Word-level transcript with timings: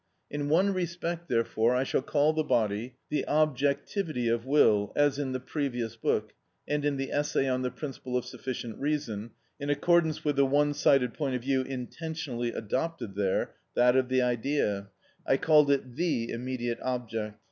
In 0.31 0.49
one 0.49 0.73
respect, 0.73 1.29
therefore, 1.29 1.75
I 1.75 1.83
shall 1.83 2.01
call 2.01 2.33
the 2.33 2.43
body 2.43 2.95
the 3.09 3.23
objectivity 3.27 4.29
of 4.29 4.47
will; 4.47 4.91
as 4.95 5.19
in 5.19 5.31
the 5.31 5.39
previous 5.39 5.95
book, 5.95 6.33
and 6.67 6.83
in 6.83 6.97
the 6.97 7.11
essay 7.11 7.47
on 7.47 7.61
the 7.61 7.69
principle 7.69 8.17
of 8.17 8.25
sufficient 8.25 8.79
reason, 8.79 9.29
in 9.59 9.69
accordance 9.69 10.25
with 10.25 10.37
the 10.37 10.43
one 10.47 10.73
sided 10.73 11.13
point 11.13 11.35
of 11.35 11.43
view 11.43 11.61
intentionally 11.61 12.49
adopted 12.51 13.13
there 13.13 13.53
(that 13.75 13.95
of 13.95 14.09
the 14.09 14.23
idea), 14.23 14.89
I 15.27 15.37
called 15.37 15.69
it 15.69 15.95
the 15.95 16.31
immediate 16.31 16.79
object. 16.81 17.37